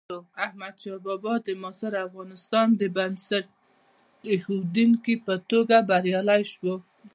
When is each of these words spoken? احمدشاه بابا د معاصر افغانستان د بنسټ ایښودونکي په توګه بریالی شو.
احمدشاه 0.45 0.97
بابا 1.05 1.33
د 1.47 1.49
معاصر 1.61 1.93
افغانستان 2.07 2.67
د 2.81 2.83
بنسټ 2.95 3.45
ایښودونکي 4.31 5.15
په 5.25 5.33
توګه 5.51 5.75
بریالی 5.89 6.41
شو. 6.53 6.73